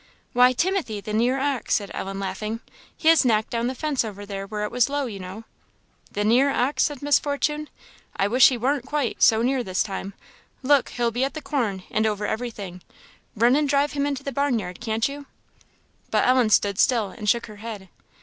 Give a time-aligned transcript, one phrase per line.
[0.33, 2.59] "Why, Timothy, the near ox," said Ellen, laughing;
[2.97, 5.43] "he has knocked down the fence over there where it was low, you know."
[6.13, 7.69] "The near ox?" said Miss Fortune
[8.15, 10.15] "I wish he warn't quite, so near this time.
[10.63, 10.89] Look!
[10.89, 12.81] he'll be at the corn, and over every thing.
[13.35, 15.27] Run and drive him into the barnyard, can't you?"
[16.09, 17.87] But Ellen stood still, and shook her head.